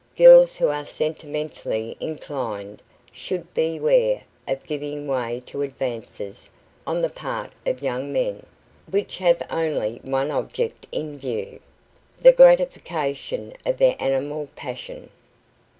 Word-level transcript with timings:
Girls 0.15 0.57
who 0.57 0.67
are 0.69 0.83
sentimentally 0.83 1.95
inclined 1.99 2.81
should 3.11 3.53
beware 3.53 4.23
of 4.47 4.65
giving 4.65 5.05
way 5.07 5.43
to 5.45 5.61
advances 5.61 6.49
on 6.87 7.03
the 7.03 7.09
part 7.11 7.51
of 7.67 7.83
young 7.83 8.11
men 8.11 8.43
which 8.89 9.19
have 9.19 9.43
only 9.51 9.99
one 10.01 10.31
object 10.31 10.87
in 10.91 11.19
view: 11.19 11.59
the 12.19 12.31
gratification 12.33 13.53
of 13.63 13.77
their 13.77 13.95
animal 13.99 14.49
passion. 14.55 15.11